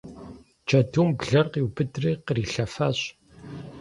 [0.67, 2.97] Джэдум блэр къиубыдри кърилъэфащ.